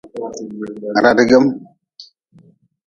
[1.03, 1.45] Radigm.